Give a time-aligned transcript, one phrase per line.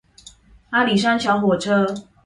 [0.71, 1.85] 阿里山小火車